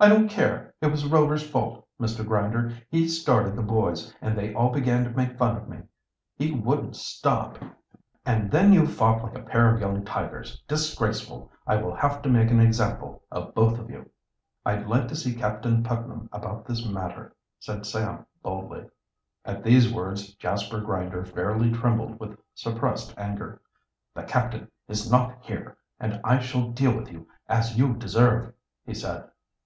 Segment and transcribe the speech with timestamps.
[0.00, 0.72] "I don't care.
[0.80, 2.24] It was Rover's fault, Mr.
[2.24, 2.72] Grinder.
[2.88, 5.78] He started the boys, and they all began to make fun of me.
[6.36, 7.58] He wouldn't stop"
[8.24, 10.62] "And then you fought like a pair of young tigers.
[10.68, 11.50] Disgraceful!
[11.66, 14.08] I will have to make an example of both of you."
[14.64, 18.86] "I'd like to see Captain Putnam about the matter," said Sam boldly.
[19.44, 23.60] At these words Jasper Grinder fairly trembled with suppressed anger.
[24.14, 28.54] "The captain is not here, and I shall deal with you as you deserve,"
[28.86, 29.28] he said.